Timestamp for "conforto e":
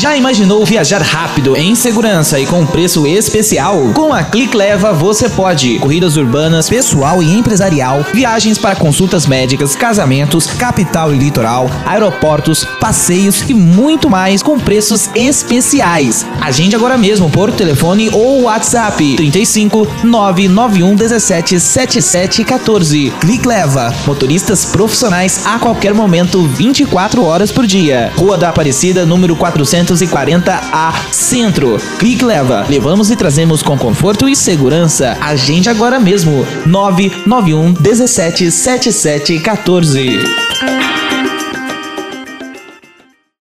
33.76-34.36